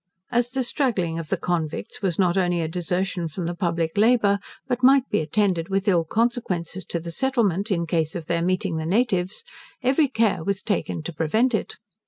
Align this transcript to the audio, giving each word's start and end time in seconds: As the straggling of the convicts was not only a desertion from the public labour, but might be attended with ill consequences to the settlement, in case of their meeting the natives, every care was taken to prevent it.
As 0.31 0.49
the 0.49 0.63
straggling 0.63 1.19
of 1.19 1.29
the 1.29 1.37
convicts 1.37 2.01
was 2.01 2.17
not 2.17 2.35
only 2.35 2.59
a 2.61 2.67
desertion 2.67 3.27
from 3.27 3.45
the 3.45 3.53
public 3.53 3.99
labour, 3.99 4.39
but 4.67 4.81
might 4.81 5.07
be 5.09 5.19
attended 5.19 5.69
with 5.69 5.87
ill 5.87 6.05
consequences 6.05 6.83
to 6.85 6.99
the 6.99 7.11
settlement, 7.11 7.69
in 7.69 7.85
case 7.85 8.15
of 8.15 8.25
their 8.25 8.41
meeting 8.41 8.77
the 8.77 8.87
natives, 8.87 9.43
every 9.83 10.07
care 10.07 10.43
was 10.43 10.63
taken 10.63 11.03
to 11.03 11.13
prevent 11.13 11.53
it. 11.53 11.77